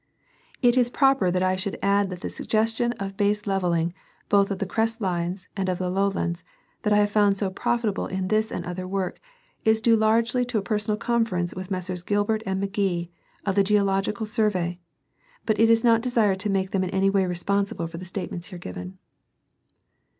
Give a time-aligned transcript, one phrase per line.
[0.63, 3.93] It is proper that I should 11 '^"'^^^^ tbat the suggestion of baselevel ling
[4.29, 6.43] both of the crest lines and of the lowlands,
[6.81, 9.21] that I have foiind so proiit sf: i|fl ^ ble in this and other work,
[9.63, 12.01] is due largely to personal conference with Messrs.
[12.01, 13.09] Gilbert and McGee
[13.45, 14.79] of the Ge ological Survey;
[15.45, 18.47] but it is not desired to make them in any way responsible for the statements
[18.47, 18.97] here given.